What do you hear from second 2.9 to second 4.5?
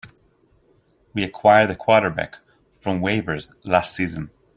waivers last season.